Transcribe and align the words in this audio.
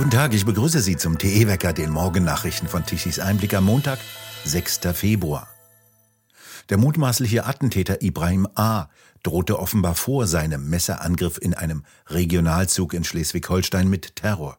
Guten 0.00 0.12
Tag, 0.12 0.32
ich 0.32 0.46
begrüße 0.46 0.80
Sie 0.80 0.96
zum 0.96 1.18
TE-Wecker, 1.18 1.74
den 1.74 1.90
Morgennachrichten 1.90 2.68
von 2.68 2.86
Tichys 2.86 3.18
Einblick 3.18 3.52
am 3.52 3.66
Montag, 3.66 3.98
6. 4.46 4.80
Februar. 4.94 5.46
Der 6.70 6.78
mutmaßliche 6.78 7.44
Attentäter 7.44 8.00
Ibrahim 8.00 8.48
A. 8.54 8.86
drohte 9.22 9.58
offenbar 9.58 9.94
vor 9.94 10.26
seinem 10.26 10.70
Messerangriff 10.70 11.36
in 11.36 11.52
einem 11.52 11.84
Regionalzug 12.06 12.94
in 12.94 13.04
Schleswig-Holstein 13.04 13.90
mit 13.90 14.16
Terror. 14.16 14.56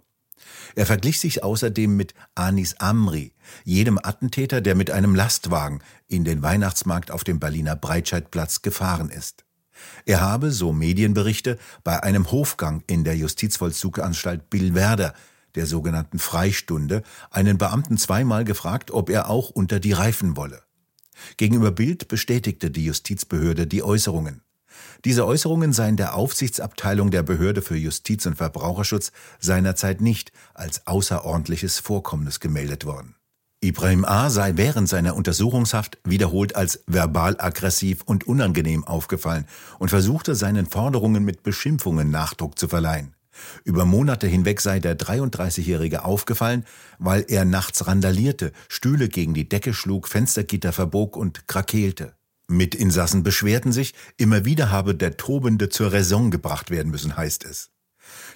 Er 0.76 0.86
verglich 0.86 1.20
sich 1.20 1.44
außerdem 1.44 1.98
mit 1.98 2.14
Anis 2.36 2.76
Amri, 2.78 3.34
jedem 3.64 3.98
Attentäter, 3.98 4.62
der 4.62 4.76
mit 4.76 4.92
einem 4.92 5.16
Lastwagen 5.16 5.82
in 6.08 6.24
den 6.24 6.44
Weihnachtsmarkt 6.44 7.10
auf 7.10 7.24
dem 7.24 7.40
Berliner 7.40 7.76
Breitscheidplatz 7.76 8.62
gefahren 8.62 9.10
ist. 9.10 9.44
Er 10.06 10.22
habe, 10.22 10.52
so 10.52 10.72
Medienberichte, 10.72 11.58
bei 11.84 12.04
einem 12.04 12.30
Hofgang 12.30 12.84
in 12.86 13.04
der 13.04 13.18
Justizvollzuganstalt 13.18 14.52
Billwerder, 14.52 15.16
der 15.56 15.66
sogenannten 15.66 16.20
Freistunde, 16.20 17.04
einen 17.30 17.58
Beamten 17.58 17.98
zweimal 17.98 18.46
gefragt, 18.46 18.92
ob 18.92 19.10
er 19.10 19.30
auch 19.30 19.50
unter 19.50 19.80
die 19.80 19.94
Reifen 19.94 20.38
wolle. 20.38 20.62
Gegenüber 21.38 21.72
Bild 21.72 22.08
bestätigte 22.08 22.72
die 22.72 22.86
Justizbehörde 22.86 23.68
die 23.68 23.84
Äußerungen. 23.84 24.42
Diese 25.06 25.26
Äußerungen 25.26 25.74
seien 25.74 25.98
der 25.98 26.16
Aufsichtsabteilung 26.16 27.12
der 27.12 27.24
Behörde 27.24 27.62
für 27.62 27.76
Justiz 27.76 28.26
und 28.26 28.36
Verbraucherschutz 28.36 29.12
seinerzeit 29.40 30.02
nicht 30.02 30.32
als 30.54 30.88
außerordentliches 30.88 31.80
Vorkommnis 31.80 32.40
gemeldet 32.40 32.86
worden. 32.86 33.16
Ibrahim 33.64 34.06
A. 34.06 34.32
sei 34.32 34.54
während 34.58 34.90
seiner 34.90 35.16
Untersuchungshaft 35.16 36.00
wiederholt 36.04 36.56
als 36.56 36.84
verbal 36.88 37.36
aggressiv 37.40 38.02
und 38.04 38.26
unangenehm 38.26 38.84
aufgefallen 38.86 39.46
und 39.78 39.90
versuchte 39.90 40.34
seinen 40.34 40.66
Forderungen 40.66 41.24
mit 41.24 41.44
Beschimpfungen 41.44 42.10
Nachdruck 42.10 42.58
zu 42.58 42.68
verleihen. 42.68 43.14
Über 43.64 43.86
Monate 43.86 44.28
hinweg 44.28 44.62
sei 44.62 44.80
der 44.80 44.98
33-Jährige 44.98 46.04
aufgefallen, 46.06 46.66
weil 47.00 47.26
er 47.28 47.46
nachts 47.46 47.88
randalierte, 47.88 48.52
Stühle 48.70 49.10
gegen 49.10 49.34
die 49.34 49.48
Decke 49.48 49.74
schlug, 49.74 50.08
Fenstergitter 50.08 50.72
verbog 50.72 51.16
und 51.16 51.48
krakeelte. 51.48 52.14
Mitinsassen 52.48 53.24
beschwerten 53.24 53.72
sich, 53.72 53.94
immer 54.18 54.46
wieder 54.46 54.72
habe 54.72 54.96
der 54.96 55.18
Tobende 55.18 55.70
zur 55.70 55.94
Raison 55.94 56.32
gebracht 56.32 56.70
werden 56.70 56.92
müssen, 56.92 57.16
heißt 57.16 57.46
es. 57.46 57.70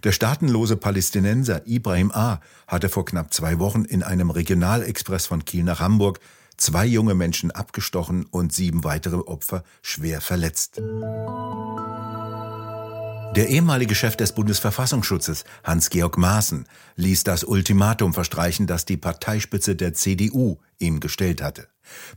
Der 0.03 0.11
staatenlose 0.11 0.77
Palästinenser 0.77 1.67
Ibrahim 1.67 2.11
A. 2.11 2.39
hatte 2.67 2.89
vor 2.89 3.05
knapp 3.05 3.33
zwei 3.33 3.59
Wochen 3.59 3.83
in 3.83 4.03
einem 4.03 4.29
Regionalexpress 4.29 5.25
von 5.25 5.43
Kiel 5.45 5.63
nach 5.63 5.79
Hamburg 5.79 6.19
zwei 6.57 6.85
junge 6.85 7.15
Menschen 7.15 7.51
abgestochen 7.51 8.25
und 8.25 8.53
sieben 8.53 8.83
weitere 8.83 9.17
Opfer 9.17 9.63
schwer 9.81 10.21
verletzt. 10.21 10.81
Der 13.35 13.49
ehemalige 13.49 13.95
Chef 13.95 14.15
des 14.15 14.31
Bundesverfassungsschutzes, 14.31 15.43
Hans-Georg 15.65 16.17
Maaßen, 16.17 16.65
ließ 16.95 17.25
das 17.25 17.43
Ultimatum 17.43 18.13
verstreichen, 18.13 18.65
das 18.65 18.85
die 18.85 18.95
Parteispitze 18.95 19.75
der 19.75 19.93
CDU 19.93 20.59
ihm 20.79 21.01
gestellt 21.01 21.41
hatte. 21.41 21.67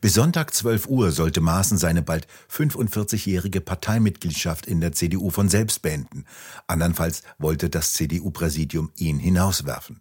Bis 0.01 0.15
Sonntag 0.15 0.55
12 0.55 0.87
Uhr 0.87 1.11
sollte 1.11 1.41
Maaßen 1.41 1.77
seine 1.77 2.03
bald 2.03 2.29
45-jährige 2.53 3.61
Parteimitgliedschaft 3.61 4.67
in 4.67 4.81
der 4.81 4.93
CDU 4.93 5.31
von 5.31 5.49
selbst 5.49 5.83
beenden. 5.83 6.25
Andernfalls 6.69 7.25
wollte 7.37 7.69
das 7.69 7.95
CDU-Präsidium 7.95 8.93
ihn 8.95 9.19
hinauswerfen. 9.19 10.01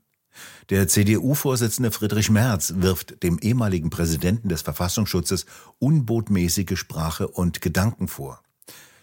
Der 0.69 0.88
CDU-Vorsitzende 0.88 1.89
Friedrich 1.89 2.29
Merz 2.29 2.75
wirft 2.77 3.23
dem 3.23 3.39
ehemaligen 3.39 3.89
Präsidenten 3.89 4.49
des 4.49 4.61
Verfassungsschutzes 4.61 5.47
unbotmäßige 5.79 6.77
Sprache 6.77 7.27
und 7.27 7.59
Gedanken 7.61 8.07
vor. 8.07 8.43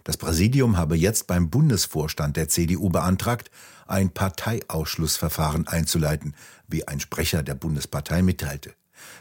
Das 0.04 0.18
Präsidium 0.18 0.76
habe 0.76 0.96
jetzt 0.96 1.26
beim 1.26 1.48
Bundesvorstand 1.48 2.36
der 2.36 2.48
CDU 2.48 2.90
beantragt, 2.90 3.50
ein 3.86 4.10
Parteiausschlussverfahren 4.10 5.66
einzuleiten, 5.66 6.34
wie 6.68 6.86
ein 6.86 7.00
Sprecher 7.00 7.42
der 7.42 7.54
Bundespartei 7.54 8.22
mitteilte. 8.22 8.74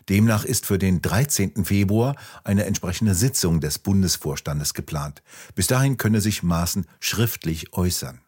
Demnach 0.09 0.43
ist 0.43 0.65
für 0.65 0.77
den 0.77 1.01
13. 1.01 1.65
Februar 1.65 2.15
eine 2.43 2.65
entsprechende 2.65 3.15
Sitzung 3.15 3.61
des 3.61 3.79
Bundesvorstandes 3.79 4.73
geplant. 4.73 5.23
Bis 5.55 5.67
dahin 5.67 5.97
könne 5.97 6.21
sich 6.21 6.43
Maaßen 6.43 6.85
schriftlich 6.99 7.73
äußern. 7.73 8.21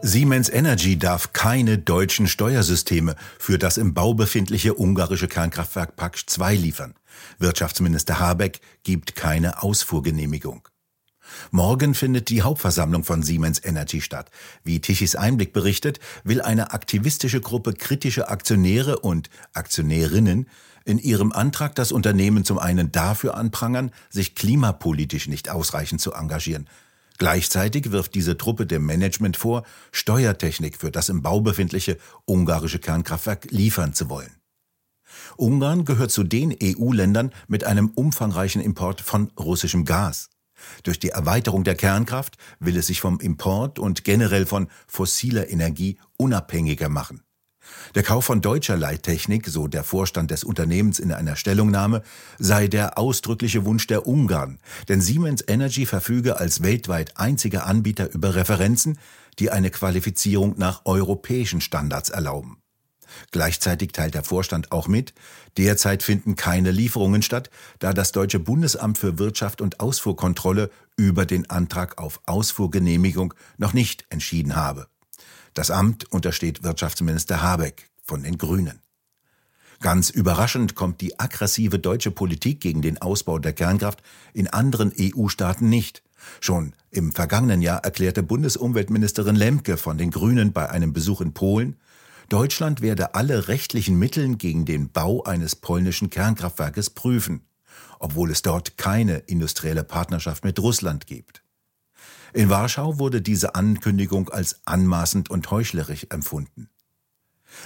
Siemens 0.00 0.48
Energy 0.48 0.96
darf 0.96 1.32
keine 1.32 1.76
deutschen 1.76 2.28
Steuersysteme 2.28 3.16
für 3.38 3.58
das 3.58 3.76
im 3.76 3.94
Bau 3.94 4.14
befindliche 4.14 4.78
ungarische 4.78 5.26
Kernkraftwerk 5.26 5.96
Paksch 5.96 6.24
2 6.26 6.54
liefern. 6.54 6.94
Wirtschaftsminister 7.38 8.20
Habeck 8.20 8.60
gibt 8.84 9.16
keine 9.16 9.60
Ausfuhrgenehmigung. 9.60 10.68
Morgen 11.50 11.94
findet 11.94 12.28
die 12.30 12.42
Hauptversammlung 12.42 13.02
von 13.02 13.24
Siemens 13.24 13.62
Energy 13.62 14.00
statt. 14.00 14.30
Wie 14.62 14.80
Tichys 14.80 15.16
Einblick 15.16 15.52
berichtet, 15.52 15.98
will 16.22 16.40
eine 16.42 16.72
aktivistische 16.72 17.40
Gruppe 17.40 17.72
kritische 17.72 18.28
Aktionäre 18.28 19.00
und 19.00 19.30
Aktionärinnen 19.52 20.48
in 20.84 20.98
ihrem 20.98 21.32
Antrag 21.32 21.74
das 21.74 21.90
Unternehmen 21.90 22.44
zum 22.44 22.58
einen 22.58 22.92
dafür 22.92 23.36
anprangern, 23.36 23.90
sich 24.10 24.36
klimapolitisch 24.36 25.26
nicht 25.26 25.50
ausreichend 25.50 26.00
zu 26.00 26.12
engagieren 26.12 26.68
Gleichzeitig 27.18 27.90
wirft 27.90 28.14
diese 28.14 28.38
Truppe 28.38 28.64
dem 28.64 28.86
Management 28.86 29.36
vor, 29.36 29.64
Steuertechnik 29.90 30.76
für 30.76 30.92
das 30.92 31.08
im 31.08 31.20
Bau 31.22 31.40
befindliche 31.40 31.98
ungarische 32.24 32.78
Kernkraftwerk 32.78 33.50
liefern 33.50 33.92
zu 33.92 34.08
wollen. 34.08 34.30
Ungarn 35.36 35.84
gehört 35.84 36.10
zu 36.10 36.22
den 36.22 36.56
EU-Ländern 36.62 37.32
mit 37.48 37.64
einem 37.64 37.88
umfangreichen 37.88 38.62
Import 38.62 39.00
von 39.00 39.32
russischem 39.38 39.84
Gas. 39.84 40.30
Durch 40.82 40.98
die 40.98 41.10
Erweiterung 41.10 41.64
der 41.64 41.74
Kernkraft 41.74 42.36
will 42.60 42.76
es 42.76 42.88
sich 42.88 43.00
vom 43.00 43.20
Import 43.20 43.78
und 43.78 44.04
generell 44.04 44.46
von 44.46 44.68
fossiler 44.86 45.48
Energie 45.50 45.98
unabhängiger 46.16 46.88
machen. 46.88 47.22
Der 47.94 48.02
Kauf 48.02 48.24
von 48.24 48.40
deutscher 48.40 48.76
Leittechnik, 48.76 49.46
so 49.46 49.68
der 49.68 49.84
Vorstand 49.84 50.30
des 50.30 50.44
Unternehmens 50.44 50.98
in 50.98 51.12
einer 51.12 51.36
Stellungnahme, 51.36 52.02
sei 52.38 52.68
der 52.68 52.98
ausdrückliche 52.98 53.64
Wunsch 53.64 53.86
der 53.86 54.06
Ungarn, 54.06 54.58
denn 54.88 55.00
Siemens 55.00 55.44
Energy 55.46 55.86
verfüge 55.86 56.38
als 56.38 56.62
weltweit 56.62 57.16
einziger 57.16 57.66
Anbieter 57.66 58.12
über 58.12 58.34
Referenzen, 58.34 58.98
die 59.38 59.50
eine 59.50 59.70
Qualifizierung 59.70 60.54
nach 60.58 60.82
europäischen 60.84 61.60
Standards 61.60 62.10
erlauben. 62.10 62.58
Gleichzeitig 63.30 63.92
teilt 63.92 64.14
der 64.14 64.24
Vorstand 64.24 64.72
auch 64.72 64.88
mit, 64.88 65.14
derzeit 65.56 66.02
finden 66.02 66.36
keine 66.36 66.70
Lieferungen 66.70 67.22
statt, 67.22 67.50
da 67.78 67.92
das 67.92 68.12
deutsche 68.12 68.38
Bundesamt 68.38 68.98
für 68.98 69.18
Wirtschaft 69.18 69.60
und 69.60 69.80
Ausfuhrkontrolle 69.80 70.70
über 70.96 71.24
den 71.24 71.48
Antrag 71.48 71.98
auf 71.98 72.20
Ausfuhrgenehmigung 72.26 73.34
noch 73.56 73.72
nicht 73.72 74.04
entschieden 74.10 74.56
habe. 74.56 74.88
Das 75.58 75.72
Amt 75.72 76.04
untersteht 76.12 76.62
Wirtschaftsminister 76.62 77.42
Habeck 77.42 77.90
von 78.04 78.22
den 78.22 78.38
Grünen. 78.38 78.78
Ganz 79.80 80.08
überraschend 80.08 80.76
kommt 80.76 81.00
die 81.00 81.18
aggressive 81.18 81.80
deutsche 81.80 82.12
Politik 82.12 82.60
gegen 82.60 82.80
den 82.80 83.02
Ausbau 83.02 83.40
der 83.40 83.54
Kernkraft 83.54 84.00
in 84.32 84.46
anderen 84.46 84.92
EU-Staaten 84.96 85.68
nicht. 85.68 86.04
Schon 86.40 86.74
im 86.92 87.10
vergangenen 87.10 87.60
Jahr 87.60 87.82
erklärte 87.82 88.22
Bundesumweltministerin 88.22 89.34
Lemke 89.34 89.78
von 89.78 89.98
den 89.98 90.12
Grünen 90.12 90.52
bei 90.52 90.70
einem 90.70 90.92
Besuch 90.92 91.20
in 91.22 91.34
Polen, 91.34 91.74
Deutschland 92.28 92.80
werde 92.80 93.16
alle 93.16 93.48
rechtlichen 93.48 93.98
Mittel 93.98 94.36
gegen 94.36 94.64
den 94.64 94.92
Bau 94.92 95.24
eines 95.24 95.56
polnischen 95.56 96.08
Kernkraftwerkes 96.08 96.90
prüfen, 96.90 97.42
obwohl 97.98 98.30
es 98.30 98.42
dort 98.42 98.76
keine 98.76 99.16
industrielle 99.26 99.82
Partnerschaft 99.82 100.44
mit 100.44 100.60
Russland 100.60 101.08
gibt. 101.08 101.42
In 102.32 102.50
Warschau 102.50 102.98
wurde 102.98 103.22
diese 103.22 103.54
Ankündigung 103.54 104.28
als 104.28 104.60
anmaßend 104.66 105.30
und 105.30 105.50
heuchlerisch 105.50 106.06
empfunden. 106.10 106.70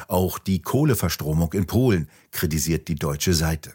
Auch 0.09 0.39
die 0.39 0.63
Kohleverstromung 0.63 1.53
in 1.53 1.67
Polen 1.67 2.09
kritisiert 2.31 2.89
die 2.89 2.95
deutsche 2.95 3.35
Seite. 3.35 3.75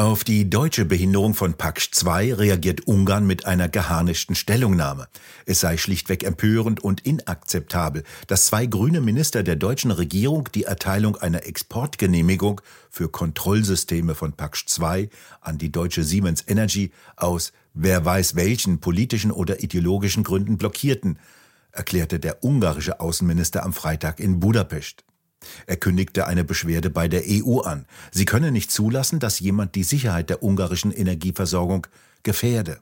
Auf 0.00 0.24
die 0.24 0.48
deutsche 0.48 0.86
Behinderung 0.86 1.34
von 1.34 1.52
Paksch 1.52 1.90
2 1.92 2.32
reagiert 2.32 2.86
Ungarn 2.86 3.26
mit 3.26 3.44
einer 3.44 3.68
geharnischten 3.68 4.34
Stellungnahme. 4.34 5.08
Es 5.44 5.60
sei 5.60 5.76
schlichtweg 5.76 6.24
empörend 6.24 6.82
und 6.82 7.02
inakzeptabel, 7.02 8.04
dass 8.26 8.46
zwei 8.46 8.64
grüne 8.64 9.02
Minister 9.02 9.42
der 9.42 9.56
deutschen 9.56 9.90
Regierung 9.90 10.48
die 10.54 10.64
Erteilung 10.64 11.16
einer 11.16 11.44
Exportgenehmigung 11.44 12.62
für 12.88 13.10
Kontrollsysteme 13.10 14.14
von 14.14 14.32
Paksch 14.32 14.64
2 14.68 15.10
an 15.42 15.58
die 15.58 15.70
deutsche 15.70 16.02
Siemens 16.02 16.44
Energy 16.48 16.92
aus 17.16 17.52
wer 17.74 18.02
weiß 18.02 18.36
welchen 18.36 18.80
politischen 18.80 19.30
oder 19.30 19.62
ideologischen 19.62 20.24
Gründen 20.24 20.56
blockierten, 20.56 21.18
erklärte 21.72 22.18
der 22.18 22.42
ungarische 22.42 23.00
Außenminister 23.00 23.62
am 23.64 23.74
Freitag 23.74 24.18
in 24.18 24.40
Budapest. 24.40 25.04
Er 25.66 25.76
kündigte 25.76 26.26
eine 26.26 26.44
Beschwerde 26.44 26.90
bei 26.90 27.08
der 27.08 27.22
EU 27.26 27.60
an. 27.60 27.86
Sie 28.12 28.24
könne 28.24 28.52
nicht 28.52 28.70
zulassen, 28.70 29.20
dass 29.20 29.40
jemand 29.40 29.74
die 29.74 29.84
Sicherheit 29.84 30.30
der 30.30 30.42
ungarischen 30.42 30.92
Energieversorgung 30.92 31.86
gefährde. 32.22 32.80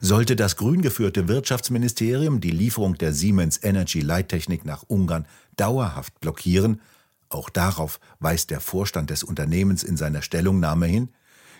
Sollte 0.00 0.36
das 0.36 0.56
grün 0.56 0.82
geführte 0.82 1.28
Wirtschaftsministerium 1.28 2.40
die 2.40 2.50
Lieferung 2.50 2.94
der 2.94 3.12
Siemens 3.12 3.62
Energy 3.62 4.00
Leittechnik 4.00 4.64
nach 4.64 4.84
Ungarn 4.86 5.26
dauerhaft 5.56 6.20
blockieren, 6.20 6.80
auch 7.28 7.48
darauf 7.48 8.00
weist 8.18 8.50
der 8.50 8.60
Vorstand 8.60 9.10
des 9.10 9.22
Unternehmens 9.22 9.84
in 9.84 9.96
seiner 9.96 10.22
Stellungnahme 10.22 10.86
hin, 10.86 11.10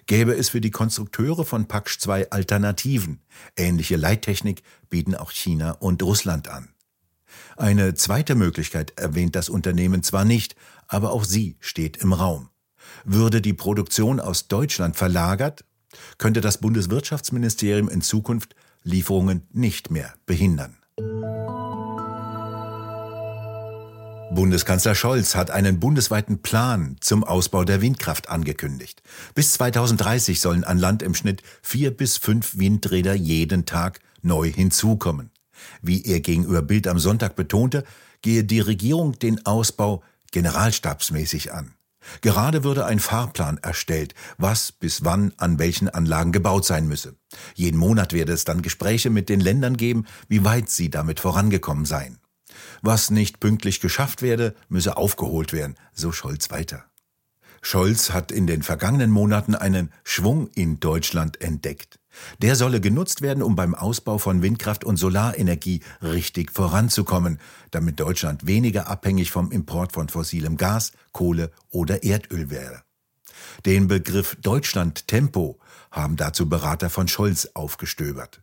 gäbe 0.07 0.35
es 0.35 0.49
für 0.49 0.61
die 0.61 0.73
Konstrukteure 0.73 1.45
von 1.45 1.67
Paksch 1.69 2.01
2 2.01 2.31
Alternativen. 2.31 3.21
Ähnliche 3.57 3.97
Leittechnik 3.97 4.63
bieten 4.89 5.15
auch 5.15 5.31
China 5.31 5.73
und 5.73 6.03
Russland 6.03 6.49
an. 6.49 6.75
Eine 7.57 7.95
zweite 7.95 8.35
Möglichkeit 8.35 8.99
erwähnt 8.99 9.37
das 9.37 9.49
Unternehmen 9.49 10.03
zwar 10.03 10.25
nicht, 10.25 10.55
aber 10.89 11.13
auch 11.13 11.25
sie 11.25 11.57
steht 11.61 11.99
im 11.99 12.13
Raum. 12.13 12.49
Würde 13.05 13.41
die 13.41 13.53
Produktion 13.53 14.21
aus 14.21 14.49
Deutschland 14.49 14.97
verlagert, 14.97 15.65
könnte 16.19 16.41
das 16.41 16.59
Bundeswirtschaftsministerium 16.59 17.89
in 17.89 18.03
Zukunft 18.03 18.55
Lieferungen 18.83 19.47
nicht 19.53 19.91
mehr 19.91 20.15
behindern. 20.27 20.77
Bundeskanzler 24.33 24.95
Scholz 24.95 25.35
hat 25.35 25.51
einen 25.51 25.81
bundesweiten 25.81 26.41
Plan 26.41 26.97
zum 27.01 27.25
Ausbau 27.25 27.65
der 27.65 27.83
Windkraft 27.83 28.29
angekündigt. 28.29 29.03
Bis 29.35 29.55
2030 29.55 30.41
sollen 30.41 30.63
an 30.63 30.79
Land 30.79 31.03
im 31.03 31.17
Schnitt 31.17 31.43
vier 31.63 31.91
bis 31.91 32.17
fünf 32.17 32.57
Windräder 32.57 33.15
jeden 33.15 33.67
Tag 33.67 33.99
neu 34.23 34.49
hinzukommen. 34.49 35.31
Wie 35.83 36.05
er 36.05 36.21
gegenüber 36.21 36.63
Bild 36.63 36.87
am 36.87 36.99
Sonntag 36.99 37.37
betonte, 37.37 37.85
gehe 38.23 38.45
die 38.45 38.61
Regierung 38.61 39.19
den 39.19 39.45
Ausbau 39.47 40.03
generalstabsmäßig 40.33 41.53
an. 41.53 41.75
Gerade 42.23 42.65
würde 42.65 42.87
ein 42.87 42.99
Fahrplan 42.99 43.59
erstellt, 43.59 44.15
was 44.39 44.73
bis 44.73 45.05
wann 45.05 45.33
an 45.37 45.59
welchen 45.59 45.89
Anlagen 45.89 46.33
gebaut 46.33 46.65
sein 46.65 46.89
müsse. 46.89 47.15
Jeden 47.55 47.79
Monat 47.79 48.13
werde 48.13 48.33
es 48.33 48.45
dann 48.45 48.63
Gespräche 48.63 49.11
mit 49.11 49.29
den 49.29 49.41
Ländern 49.41 49.77
geben, 49.77 50.07
wie 50.29 50.45
weit 50.45 50.71
sie 50.71 50.91
damit 50.91 51.21
vorangekommen 51.21 51.85
seien. 51.85 52.19
Was 52.83 53.11
nicht 53.11 53.41
pünktlich 53.41 53.81
geschafft 53.81 54.23
werde, 54.23 54.55
müsse 54.69 54.97
aufgeholt 54.97 55.53
werden, 55.53 55.77
so 55.93 56.11
Scholz 56.13 56.51
weiter. 56.51 56.90
Scholz 57.63 58.11
hat 58.11 58.33
in 58.33 58.47
den 58.47 58.63
vergangenen 58.63 59.11
Monaten 59.11 59.55
einen 59.55 59.93
Schwung 60.03 60.49
in 60.55 60.81
Deutschland 60.81 61.41
entdeckt. 61.41 61.99
Der 62.43 62.57
solle 62.57 62.81
genutzt 62.81 63.23
werden, 63.23 63.43
um 63.43 63.55
beim 63.55 63.75
Ausbau 63.75 64.19
von 64.19 64.43
Windkraft 64.43 64.85
und 64.85 64.97
Solarenergie 64.97 65.81
richtig 66.03 66.53
voranzukommen, 66.53 67.39
damit 67.71 68.01
Deutschland 68.01 68.47
weniger 68.47 68.89
abhängig 68.89 69.31
vom 69.31 69.53
Import 69.53 69.93
von 69.93 70.09
fossilem 70.09 70.57
Gas, 70.57 70.93
Kohle 71.13 71.51
oder 71.71 72.03
Erdöl 72.03 72.51
wäre. 72.51 72.83
Den 73.65 73.89
Begriff 73.89 74.37
Deutschland 74.41 75.07
Tempo 75.07 75.59
haben 75.91 76.17
dazu 76.17 76.49
Berater 76.49 76.91
von 76.91 77.09
Scholz 77.09 77.51
aufgestöbert. 77.55 78.43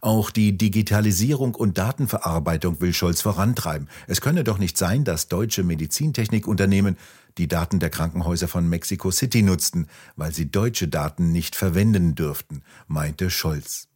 Auch 0.00 0.30
die 0.30 0.56
Digitalisierung 0.56 1.54
und 1.54 1.78
Datenverarbeitung 1.78 2.80
will 2.80 2.92
Scholz 2.92 3.20
vorantreiben. 3.22 3.88
Es 4.06 4.20
könne 4.20 4.44
doch 4.44 4.58
nicht 4.58 4.78
sein, 4.78 5.04
dass 5.04 5.28
deutsche 5.28 5.64
Medizintechnikunternehmen 5.64 6.96
die 7.38 7.48
Daten 7.48 7.80
der 7.80 7.90
Krankenhäuser 7.90 8.48
von 8.48 8.68
Mexico 8.68 9.10
City 9.10 9.42
nutzten, 9.42 9.88
weil 10.16 10.32
sie 10.32 10.50
deutsche 10.50 10.88
Daten 10.88 11.32
nicht 11.32 11.56
verwenden 11.56 12.14
dürften, 12.14 12.62
meinte 12.86 13.30
Scholz. 13.30 13.88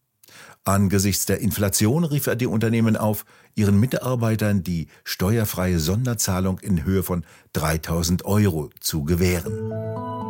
Angesichts 0.64 1.24
der 1.26 1.40
Inflation 1.40 2.04
rief 2.04 2.26
er 2.26 2.36
die 2.36 2.46
Unternehmen 2.46 2.96
auf, 2.96 3.24
ihren 3.54 3.80
Mitarbeitern 3.80 4.62
die 4.62 4.88
steuerfreie 5.02 5.78
Sonderzahlung 5.78 6.58
in 6.58 6.84
Höhe 6.84 7.02
von 7.02 7.24
3000 7.54 8.24
Euro 8.26 8.70
zu 8.80 9.04
gewähren. 9.04 10.27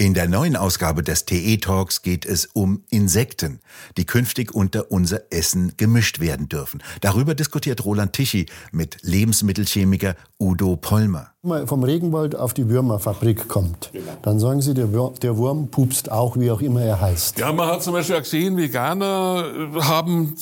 In 0.00 0.14
der 0.14 0.28
neuen 0.28 0.56
Ausgabe 0.56 1.02
des 1.02 1.26
TE 1.26 1.58
Talks 1.58 2.00
geht 2.00 2.24
es 2.24 2.46
um 2.54 2.84
Insekten, 2.88 3.60
die 3.98 4.06
künftig 4.06 4.54
unter 4.54 4.90
unser 4.90 5.30
Essen 5.30 5.74
gemischt 5.76 6.20
werden 6.20 6.48
dürfen. 6.48 6.82
Darüber 7.02 7.34
diskutiert 7.34 7.84
Roland 7.84 8.14
Tichy 8.14 8.46
mit 8.72 8.96
Lebensmittelchemiker 9.02 10.14
Udo 10.38 10.76
Pollmer. 10.76 11.32
Wenn 11.42 11.50
man 11.50 11.66
vom 11.66 11.84
Regenwald 11.84 12.34
auf 12.34 12.54
die 12.54 12.70
Würmerfabrik 12.70 13.46
kommt, 13.48 13.90
dann 14.22 14.40
sagen 14.40 14.62
Sie, 14.62 14.72
der, 14.72 14.90
Wurm, 14.94 15.16
der 15.20 15.36
Wurm 15.36 15.70
pupst 15.70 16.10
auch, 16.10 16.38
wie 16.38 16.50
auch 16.50 16.62
immer 16.62 16.80
er 16.80 16.98
heißt. 16.98 17.38
Ja, 17.38 17.52
man 17.52 17.68
hat 17.68 17.82
zum 17.82 17.92
Beispiel 17.92 18.16
auch 18.16 18.22
gesehen, 18.22 18.56
Veganer 18.56 19.44
haben 19.82 20.34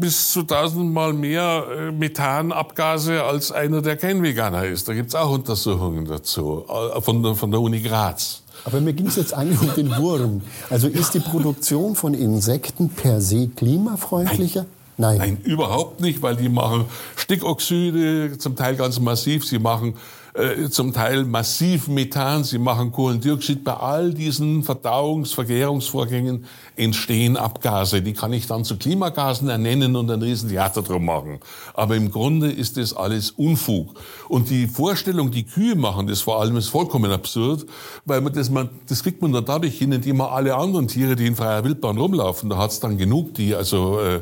bis 0.00 0.32
zu 0.32 0.42
tausendmal 0.42 1.12
mehr 1.12 1.66
äh, 1.70 1.92
Methanabgase 1.92 3.22
als 3.22 3.52
einer, 3.52 3.80
der 3.80 3.96
kein 3.96 4.24
Veganer 4.24 4.64
ist. 4.64 4.88
Da 4.88 4.94
gibt 4.94 5.10
es 5.10 5.14
auch 5.14 5.30
Untersuchungen 5.30 6.04
dazu, 6.04 6.64
äh, 6.68 7.00
von 7.00 7.50
der 7.52 7.60
Uni 7.60 7.80
Graz. 7.80 8.42
Aber 8.64 8.80
mir 8.80 8.92
ging 8.92 9.06
es 9.06 9.16
jetzt 9.16 9.34
eigentlich 9.34 9.60
um 9.60 9.74
den 9.74 9.96
Wurm. 9.96 10.42
Also 10.70 10.88
ist 10.88 11.14
die 11.14 11.20
Produktion 11.20 11.94
von 11.94 12.14
Insekten 12.14 12.90
per 12.90 13.20
se 13.20 13.48
klimafreundlicher? 13.48 14.60
Nein. 14.60 14.68
Nein. 14.98 15.18
Nein, 15.18 15.38
überhaupt 15.44 16.00
nicht, 16.00 16.22
weil 16.22 16.34
die 16.34 16.48
machen 16.48 16.86
Stickoxide, 17.14 18.36
zum 18.36 18.56
Teil 18.56 18.74
ganz 18.74 18.98
massiv. 18.98 19.46
Sie 19.46 19.60
machen 19.60 19.94
äh, 20.38 20.70
zum 20.70 20.92
Teil 20.92 21.24
massiv 21.24 21.88
Methan, 21.88 22.44
sie 22.44 22.58
machen 22.58 22.92
Kohlendioxid. 22.92 23.64
Bei 23.64 23.74
all 23.74 24.14
diesen 24.14 24.62
Verdauungs-, 24.62 25.34
Vergärungsvorgängen 25.34 26.44
entstehen 26.76 27.36
Abgase. 27.36 28.02
Die 28.02 28.12
kann 28.12 28.32
ich 28.32 28.46
dann 28.46 28.64
zu 28.64 28.76
Klimagasen 28.76 29.48
ernennen 29.48 29.96
und 29.96 30.08
ein 30.10 30.22
Riesentheater 30.22 30.82
drum 30.82 31.06
machen. 31.06 31.40
Aber 31.74 31.96
im 31.96 32.12
Grunde 32.12 32.52
ist 32.52 32.76
das 32.76 32.94
alles 32.94 33.32
Unfug. 33.32 33.94
Und 34.28 34.50
die 34.50 34.68
Vorstellung, 34.68 35.32
die 35.32 35.44
Kühe 35.44 35.74
machen 35.74 36.06
das 36.06 36.20
vor 36.20 36.40
allem, 36.40 36.56
ist 36.56 36.68
vollkommen 36.68 37.10
absurd, 37.10 37.66
weil 38.04 38.20
man 38.20 38.32
das, 38.32 38.48
man, 38.48 38.70
das 38.88 39.02
kriegt 39.02 39.20
man 39.20 39.32
dann 39.32 39.44
dadurch 39.44 39.76
hin, 39.76 39.90
indem 39.90 40.18
man 40.18 40.28
alle 40.28 40.54
anderen 40.54 40.86
Tiere, 40.86 41.16
die 41.16 41.26
in 41.26 41.34
freier 41.34 41.64
Wildbahn 41.64 41.98
rumlaufen, 41.98 42.48
da 42.48 42.58
hat 42.58 42.70
es 42.70 42.78
dann 42.78 42.96
genug, 42.96 43.34
die 43.34 43.56
also 43.56 44.00
äh, 44.00 44.20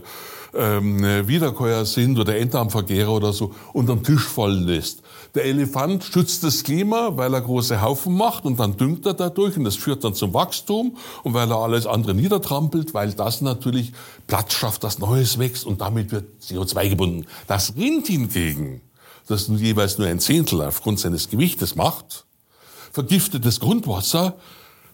ähm, 0.56 1.28
Wiederkäuer 1.28 1.84
sind 1.84 2.18
oder 2.18 2.36
Enddarmvergehrer 2.36 3.12
oder 3.12 3.32
so, 3.32 3.54
unterm 3.72 4.02
Tisch 4.02 4.24
fallen 4.24 4.64
lässt. 4.64 5.02
Der 5.34 5.44
Elefant 5.44 6.02
schützt 6.02 6.44
das 6.44 6.62
Klima, 6.62 7.10
weil 7.16 7.34
er 7.34 7.42
große 7.42 7.82
Haufen 7.82 8.16
macht 8.16 8.46
und 8.46 8.58
dann 8.58 8.76
düngt 8.76 9.04
er 9.04 9.14
dadurch 9.14 9.56
und 9.58 9.64
das 9.64 9.76
führt 9.76 10.02
dann 10.02 10.14
zum 10.14 10.32
Wachstum 10.32 10.96
und 11.24 11.34
weil 11.34 11.50
er 11.50 11.58
alles 11.58 11.86
andere 11.86 12.14
niedertrampelt, 12.14 12.94
weil 12.94 13.12
das 13.12 13.42
natürlich 13.42 13.92
Platz 14.26 14.54
schafft, 14.54 14.82
dass 14.82 14.98
Neues 14.98 15.38
wächst 15.38 15.66
und 15.66 15.80
damit 15.80 16.10
wird 16.10 16.24
CO2 16.42 16.88
gebunden. 16.88 17.26
Das 17.46 17.74
Rind 17.76 18.06
hingegen, 18.06 18.80
das 19.26 19.48
jeweils 19.48 19.98
nur 19.98 20.06
ein 20.06 20.20
Zehntel 20.20 20.62
aufgrund 20.62 21.00
seines 21.00 21.28
Gewichtes 21.28 21.74
macht, 21.74 22.24
vergiftet 22.92 23.44
das 23.44 23.60
Grundwasser, 23.60 24.36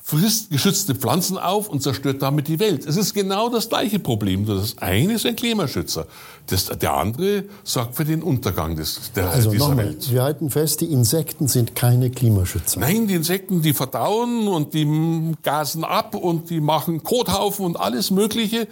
frisst 0.05 0.51
geschützte 0.51 0.97
Pflanzen 0.97 1.39
auf 1.39 1.69
und 1.69 1.81
zerstört 1.81 2.23
damit 2.23 2.49
die 2.49 2.59
Welt. 2.59 2.85
Es 2.87 2.97
ist 2.97 3.15
genau 3.15 3.49
das 3.49 3.69
gleiche 3.69 4.01
Problem. 4.01 4.45
Das 4.47 4.77
eine 4.79 5.15
ist 5.15 5.25
ein 5.25 5.37
Klimaschützer. 5.37 6.07
Das, 6.49 6.67
der 6.67 6.95
andere 6.95 7.45
sorgt 7.63 7.95
für 7.95 8.05
den 8.05 8.21
Untergang 8.21 8.75
des, 8.75 9.13
der, 9.15 9.31
also 9.31 9.53
dieser 9.53 9.69
nochmal, 9.69 9.87
Welt. 9.87 10.11
Wir 10.11 10.25
halten 10.25 10.51
fest, 10.51 10.81
die 10.81 10.93
Insekten 10.93 11.47
sind 11.47 11.77
keine 11.77 12.11
Klimaschützer. 12.11 12.81
Nein, 12.81 13.07
die 13.07 13.15
Insekten, 13.15 13.63
die 13.63 13.73
verdauen 13.73 14.49
und 14.49 14.75
die 14.75 15.35
gasen 15.45 15.85
ab 15.85 16.17
und 16.17 16.51
die 16.51 16.61
machen 16.61 17.05
Kothaufen 17.05 17.65
und 17.65 17.77
alles 17.79 18.11
Mögliche 18.11 18.67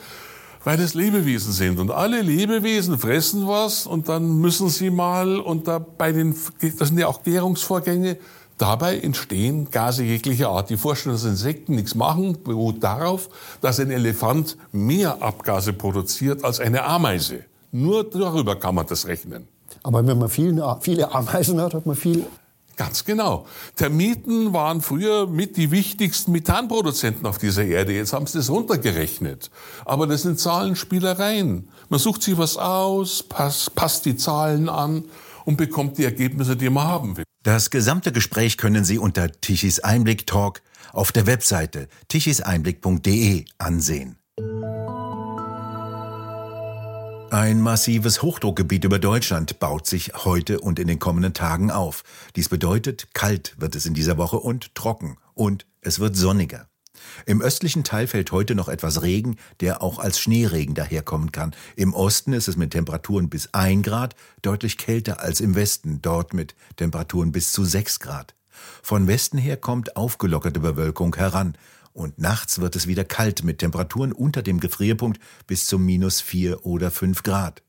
weil 0.62 0.78
es 0.80 0.92
Lebewesen 0.92 1.52
sind. 1.52 1.78
Und 1.78 1.90
alle 1.90 2.20
Lebewesen 2.20 2.98
fressen 2.98 3.48
was 3.48 3.86
und 3.86 4.10
dann 4.10 4.40
müssen 4.40 4.68
sie 4.68 4.90
mal, 4.90 5.38
und 5.38 5.66
da 5.66 5.78
bei 5.78 6.12
den, 6.12 6.34
das 6.78 6.88
sind 6.88 6.98
ja 6.98 7.06
auch 7.06 7.22
Gärungsvorgänge, 7.22 8.18
Dabei 8.60 8.98
entstehen 8.98 9.70
Gase 9.70 10.04
jeglicher 10.04 10.50
Art. 10.50 10.68
Die 10.68 10.76
Vorstellung, 10.76 11.16
dass 11.16 11.24
Insekten 11.24 11.76
nichts 11.76 11.94
machen, 11.94 12.42
beruht 12.44 12.84
darauf, 12.84 13.30
dass 13.62 13.80
ein 13.80 13.90
Elefant 13.90 14.58
mehr 14.70 15.22
Abgase 15.22 15.72
produziert 15.72 16.44
als 16.44 16.60
eine 16.60 16.84
Ameise. 16.84 17.44
Nur 17.72 18.04
darüber 18.04 18.56
kann 18.56 18.74
man 18.74 18.86
das 18.86 19.06
rechnen. 19.06 19.48
Aber 19.82 20.06
wenn 20.06 20.18
man 20.18 20.28
viel, 20.28 20.62
viele 20.82 21.10
Ameisen 21.10 21.58
hat, 21.58 21.72
hat 21.72 21.86
man 21.86 21.96
viel 21.96 22.26
Ganz 22.76 23.04
genau. 23.06 23.46
Termiten 23.76 24.52
waren 24.52 24.82
früher 24.82 25.26
mit 25.26 25.56
die 25.56 25.70
wichtigsten 25.70 26.32
Methanproduzenten 26.32 27.26
auf 27.26 27.38
dieser 27.38 27.64
Erde. 27.64 27.92
Jetzt 27.92 28.12
haben 28.12 28.26
sie 28.26 28.38
das 28.38 28.50
runtergerechnet. 28.50 29.50
Aber 29.86 30.06
das 30.06 30.22
sind 30.22 30.38
Zahlenspielereien. 30.38 31.68
Man 31.88 31.98
sucht 31.98 32.22
sich 32.22 32.36
was 32.36 32.58
aus, 32.58 33.22
passt, 33.22 33.74
passt 33.74 34.04
die 34.04 34.16
Zahlen 34.16 34.68
an 34.68 35.04
und 35.46 35.56
bekommt 35.56 35.96
die 35.96 36.04
Ergebnisse, 36.04 36.56
die 36.56 36.68
man 36.68 36.86
haben 36.86 37.16
will. 37.16 37.24
Das 37.42 37.70
gesamte 37.70 38.12
Gespräch 38.12 38.58
können 38.58 38.84
Sie 38.84 38.98
unter 38.98 39.32
Tichys 39.32 39.80
Einblick 39.80 40.26
Talk 40.26 40.60
auf 40.92 41.10
der 41.10 41.26
Webseite 41.26 41.88
tichiseinblick.de 42.08 43.46
ansehen. 43.56 44.18
Ein 47.30 47.62
massives 47.62 48.20
Hochdruckgebiet 48.20 48.84
über 48.84 48.98
Deutschland 48.98 49.58
baut 49.58 49.86
sich 49.86 50.12
heute 50.24 50.60
und 50.60 50.78
in 50.78 50.88
den 50.88 50.98
kommenden 50.98 51.32
Tagen 51.32 51.70
auf. 51.70 52.02
Dies 52.36 52.50
bedeutet, 52.50 53.14
kalt 53.14 53.54
wird 53.58 53.74
es 53.74 53.86
in 53.86 53.94
dieser 53.94 54.18
Woche 54.18 54.38
und 54.38 54.74
trocken 54.74 55.16
und 55.32 55.64
es 55.80 55.98
wird 55.98 56.16
sonniger. 56.16 56.69
Im 57.26 57.40
östlichen 57.40 57.84
Teil 57.84 58.06
fällt 58.06 58.32
heute 58.32 58.54
noch 58.54 58.68
etwas 58.68 59.02
Regen, 59.02 59.36
der 59.60 59.82
auch 59.82 59.98
als 59.98 60.18
Schneeregen 60.18 60.74
daherkommen 60.74 61.32
kann. 61.32 61.54
Im 61.76 61.94
Osten 61.94 62.32
ist 62.32 62.48
es 62.48 62.56
mit 62.56 62.72
Temperaturen 62.72 63.28
bis 63.28 63.52
1 63.52 63.84
Grad 63.84 64.14
deutlich 64.42 64.78
kälter 64.78 65.20
als 65.20 65.40
im 65.40 65.54
Westen, 65.54 66.00
dort 66.02 66.34
mit 66.34 66.54
Temperaturen 66.76 67.32
bis 67.32 67.52
zu 67.52 67.64
6 67.64 68.00
Grad. 68.00 68.34
Von 68.82 69.06
Westen 69.06 69.38
her 69.38 69.56
kommt 69.56 69.96
aufgelockerte 69.96 70.60
Bewölkung 70.60 71.14
heran 71.16 71.56
und 71.92 72.18
nachts 72.18 72.60
wird 72.60 72.76
es 72.76 72.86
wieder 72.86 73.04
kalt 73.04 73.42
mit 73.44 73.58
Temperaturen 73.58 74.12
unter 74.12 74.42
dem 74.42 74.60
Gefrierpunkt 74.60 75.20
bis 75.46 75.66
zu 75.66 75.78
minus 75.78 76.20
4 76.20 76.64
oder 76.64 76.90
5 76.90 77.22
Grad. 77.22 77.62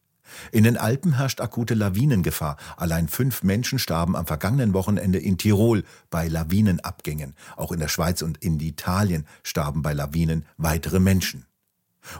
In 0.51 0.63
den 0.63 0.77
Alpen 0.77 1.17
herrscht 1.17 1.41
akute 1.41 1.73
Lawinengefahr. 1.73 2.57
Allein 2.77 3.07
fünf 3.07 3.43
Menschen 3.43 3.79
starben 3.79 4.15
am 4.15 4.25
vergangenen 4.25 4.73
Wochenende 4.73 5.19
in 5.19 5.37
Tirol 5.37 5.83
bei 6.09 6.27
Lawinenabgängen. 6.27 7.35
Auch 7.55 7.71
in 7.71 7.79
der 7.79 7.87
Schweiz 7.87 8.21
und 8.21 8.37
in 8.39 8.59
Italien 8.59 9.25
starben 9.43 9.81
bei 9.81 9.93
Lawinen 9.93 10.45
weitere 10.57 10.99
Menschen. 10.99 11.45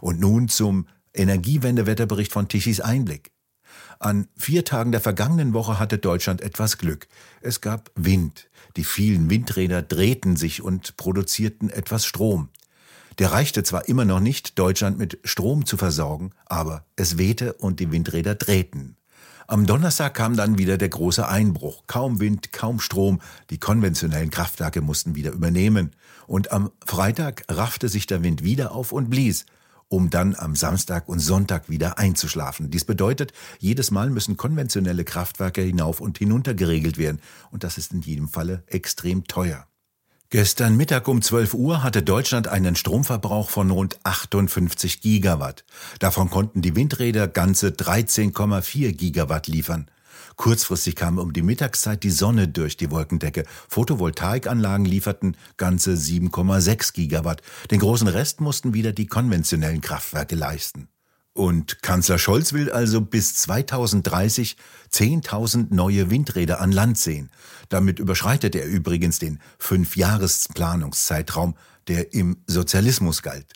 Und 0.01 0.19
nun 0.19 0.47
zum 0.47 0.87
Energiewendewetterbericht 1.13 2.31
von 2.31 2.47
Tichys 2.47 2.79
Einblick. 2.79 3.31
An 3.99 4.27
vier 4.35 4.65
Tagen 4.65 4.91
der 4.91 5.01
vergangenen 5.01 5.53
Woche 5.53 5.77
hatte 5.77 5.97
Deutschland 5.97 6.41
etwas 6.41 6.77
Glück. 6.77 7.07
Es 7.41 7.61
gab 7.61 7.91
Wind. 7.95 8.49
Die 8.75 8.83
vielen 8.83 9.29
Windräder 9.29 9.81
drehten 9.81 10.37
sich 10.37 10.61
und 10.61 10.97
produzierten 10.97 11.69
etwas 11.69 12.05
Strom. 12.05 12.49
Der 13.19 13.31
reichte 13.31 13.63
zwar 13.63 13.87
immer 13.87 14.05
noch 14.05 14.19
nicht, 14.19 14.57
Deutschland 14.57 14.97
mit 14.97 15.19
Strom 15.23 15.65
zu 15.65 15.77
versorgen, 15.77 16.31
aber 16.45 16.85
es 16.95 17.17
wehte 17.17 17.53
und 17.53 17.79
die 17.79 17.91
Windräder 17.91 18.35
drehten. 18.35 18.95
Am 19.51 19.65
Donnerstag 19.65 20.13
kam 20.13 20.37
dann 20.37 20.57
wieder 20.57 20.77
der 20.77 20.87
große 20.87 21.27
Einbruch. 21.27 21.83
Kaum 21.85 22.21
Wind, 22.21 22.53
kaum 22.53 22.79
Strom. 22.79 23.19
Die 23.49 23.57
konventionellen 23.57 24.29
Kraftwerke 24.29 24.79
mussten 24.79 25.13
wieder 25.13 25.33
übernehmen. 25.33 25.91
Und 26.25 26.53
am 26.53 26.71
Freitag 26.85 27.43
raffte 27.49 27.89
sich 27.89 28.07
der 28.07 28.23
Wind 28.23 28.45
wieder 28.45 28.71
auf 28.71 28.93
und 28.93 29.09
blies, 29.09 29.45
um 29.89 30.09
dann 30.09 30.35
am 30.35 30.55
Samstag 30.55 31.09
und 31.09 31.19
Sonntag 31.19 31.69
wieder 31.69 31.97
einzuschlafen. 31.97 32.71
Dies 32.71 32.85
bedeutet, 32.85 33.33
jedes 33.59 33.91
Mal 33.91 34.09
müssen 34.09 34.37
konventionelle 34.37 35.03
Kraftwerke 35.03 35.61
hinauf 35.61 35.99
und 35.99 36.17
hinunter 36.17 36.53
geregelt 36.53 36.97
werden. 36.97 37.19
Und 37.49 37.65
das 37.65 37.77
ist 37.77 37.91
in 37.91 37.99
jedem 37.99 38.29
Falle 38.29 38.63
extrem 38.67 39.25
teuer. 39.25 39.67
Gestern 40.31 40.77
Mittag 40.77 41.09
um 41.09 41.21
12 41.21 41.55
Uhr 41.55 41.83
hatte 41.83 42.03
Deutschland 42.03 42.47
einen 42.47 42.77
Stromverbrauch 42.77 43.49
von 43.49 43.69
rund 43.69 43.99
58 44.03 45.01
Gigawatt. 45.01 45.65
Davon 45.99 46.29
konnten 46.29 46.61
die 46.61 46.73
Windräder 46.73 47.27
ganze 47.27 47.67
13,4 47.67 48.93
Gigawatt 48.93 49.47
liefern. 49.47 49.91
Kurzfristig 50.37 50.95
kam 50.95 51.17
um 51.17 51.33
die 51.33 51.41
Mittagszeit 51.41 52.01
die 52.03 52.11
Sonne 52.11 52.47
durch 52.47 52.77
die 52.77 52.91
Wolkendecke. 52.91 53.43
Photovoltaikanlagen 53.67 54.85
lieferten 54.85 55.35
ganze 55.57 55.95
7,6 55.95 56.93
Gigawatt. 56.93 57.41
Den 57.69 57.81
großen 57.81 58.07
Rest 58.07 58.39
mussten 58.39 58.73
wieder 58.73 58.93
die 58.93 59.07
konventionellen 59.07 59.81
Kraftwerke 59.81 60.37
leisten. 60.37 60.87
Und 61.33 61.81
Kanzler 61.81 62.19
Scholz 62.19 62.51
will 62.51 62.71
also 62.71 62.99
bis 62.99 63.35
2030 63.35 64.57
10.000 64.91 65.67
neue 65.73 66.09
Windräder 66.09 66.59
an 66.59 66.73
Land 66.73 66.97
sehen. 66.97 67.29
Damit 67.69 67.99
überschreitet 67.99 68.53
er 68.55 68.65
übrigens 68.65 69.19
den 69.19 69.39
Fünfjahresplanungszeitraum, 69.57 71.55
der 71.87 72.13
im 72.13 72.37
Sozialismus 72.47 73.21
galt. 73.21 73.53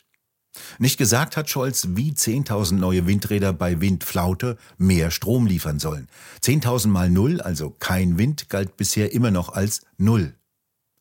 Nicht 0.78 0.96
gesagt 0.96 1.36
hat 1.36 1.50
Scholz, 1.50 1.88
wie 1.90 2.12
10.000 2.12 2.76
neue 2.76 3.06
Windräder 3.06 3.52
bei 3.52 3.80
Windflaute 3.82 4.56
mehr 4.78 5.10
Strom 5.10 5.46
liefern 5.46 5.78
sollen. 5.78 6.08
10.000 6.42 6.88
mal 6.88 7.10
Null, 7.10 7.42
also 7.42 7.70
kein 7.70 8.16
Wind, 8.16 8.48
galt 8.48 8.78
bisher 8.78 9.12
immer 9.12 9.30
noch 9.30 9.50
als 9.50 9.82
Null. 9.98 10.34